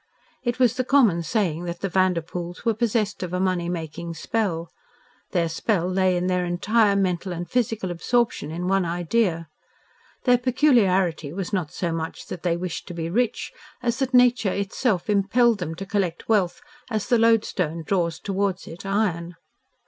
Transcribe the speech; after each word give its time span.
It 0.41 0.57
was 0.57 0.77
the 0.77 0.83
common 0.83 1.21
saying 1.21 1.65
that 1.65 1.81
the 1.81 1.87
Vanderpoels 1.87 2.65
were 2.65 2.73
possessed 2.73 3.21
of 3.21 3.33
a 3.33 3.39
money 3.39 3.69
making 3.69 4.15
spell. 4.15 4.71
Their 5.29 5.47
spell 5.47 5.87
lay 5.87 6.17
in 6.17 6.25
their 6.25 6.43
entire 6.43 6.95
mental 6.95 7.31
and 7.31 7.47
physical 7.47 7.91
absorption 7.91 8.49
in 8.49 8.67
one 8.67 8.83
idea. 8.83 9.47
Their 10.23 10.39
peculiarity 10.39 11.31
was 11.31 11.53
not 11.53 11.71
so 11.71 11.91
much 11.91 12.25
that 12.29 12.41
they 12.41 12.57
wished 12.57 12.87
to 12.87 12.95
be 12.95 13.11
rich 13.11 13.53
as 13.83 13.99
that 13.99 14.11
Nature 14.11 14.51
itself 14.53 15.07
impelled 15.07 15.59
them 15.59 15.75
to 15.75 15.85
collect 15.85 16.27
wealth 16.27 16.61
as 16.89 17.05
the 17.05 17.19
load 17.19 17.45
stone 17.45 17.83
draws 17.85 18.17
towards 18.19 18.65
it 18.65 18.87
iron. 18.87 19.35